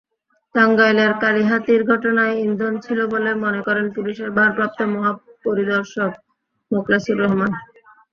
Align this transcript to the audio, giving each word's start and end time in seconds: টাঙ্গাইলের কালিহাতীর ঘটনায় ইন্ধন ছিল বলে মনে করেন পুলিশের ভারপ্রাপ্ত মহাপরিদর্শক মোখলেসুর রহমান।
টাঙ্গাইলের 0.55 1.11
কালিহাতীর 1.21 1.81
ঘটনায় 1.91 2.35
ইন্ধন 2.37 2.73
ছিল 2.85 2.99
বলে 3.13 3.31
মনে 3.43 3.61
করেন 3.67 3.85
পুলিশের 3.95 4.29
ভারপ্রাপ্ত 4.37 4.79
মহাপরিদর্শক 4.93 6.11
মোখলেসুর 6.71 7.17
রহমান। 7.23 7.51